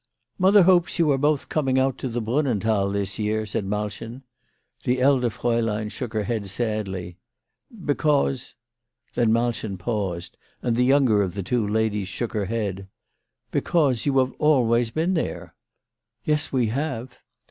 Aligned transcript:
"Mother 0.39 0.63
hopes 0.63 0.97
you 0.97 1.11
are 1.11 1.17
both 1.19 1.47
coming 1.47 1.77
out 1.77 1.99
to 1.99 2.09
the 2.09 2.23
Brunnenthal 2.23 2.91
this 2.91 3.19
year/' 3.19 3.45
said 3.47 3.65
Malchen. 3.67 4.23
The 4.83 4.99
elder 4.99 5.29
fraulein 5.29 5.89
shook 5.89 6.13
her 6.13 6.23
head 6.23 6.47
sadly." 6.47 7.17
Because" 7.85 8.55
Then 9.13 9.31
Malchen 9.31 9.77
paused, 9.77 10.37
and 10.63 10.75
the 10.75 10.85
younger 10.85 11.21
of 11.21 11.35
the 11.35 11.43
two 11.43 11.67
ladies 11.67 12.07
shook 12.07 12.33
her 12.33 12.45
head." 12.45 12.87
Because 13.51 14.07
you 14.07 14.19
always 14.19 14.87
have 14.87 14.95
been 14.95 15.13
there." 15.13 15.53
"Yes, 16.25 16.51
we 16.51 16.69
have." 16.69 17.19